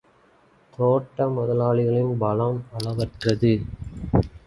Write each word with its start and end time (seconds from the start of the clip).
தோட்ட 0.73 1.27
முதலாளிகளின் 1.29 2.17
பலம் 2.17 2.59
அளவற்றது. 2.73 3.53